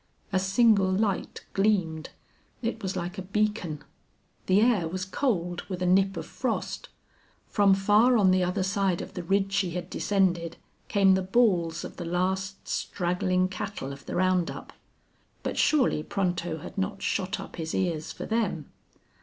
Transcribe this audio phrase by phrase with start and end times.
[0.33, 2.09] A single light gleamed.
[2.63, 3.83] It was like a beacon.
[4.47, 6.89] The air was cold with a nip of frost.
[7.45, 11.83] From far on the other side of the ridge she had descended came the bawls
[11.83, 14.73] of the last straggling cattle of the round up.
[15.43, 18.71] But surely Pronto had not shot up his ears for them.